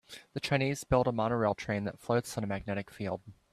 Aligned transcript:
The 0.33 0.39
Chinese 0.39 0.83
built 0.83 1.05
a 1.05 1.11
monorail 1.11 1.53
train 1.53 1.83
that 1.83 1.99
floats 1.99 2.35
on 2.35 2.43
a 2.43 2.47
magnetic 2.47 2.89
field. 2.89 3.21